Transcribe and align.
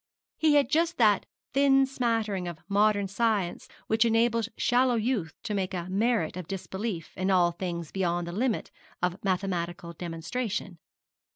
He 0.39 0.55
had 0.55 0.67
just 0.71 0.97
that 0.97 1.27
thin 1.53 1.85
smattering 1.85 2.47
of 2.47 2.57
modern 2.67 3.07
science 3.07 3.67
which 3.85 4.03
enables 4.03 4.49
shallow 4.57 4.95
youth 4.95 5.35
to 5.43 5.53
make 5.53 5.75
a 5.75 5.85
merit 5.91 6.35
of 6.35 6.47
disbelief 6.47 7.15
in 7.15 7.29
all 7.29 7.51
things 7.51 7.91
beyond 7.91 8.25
the 8.25 8.31
limit 8.31 8.71
of 9.03 9.23
mathematical 9.23 9.93
demonstration. 9.93 10.79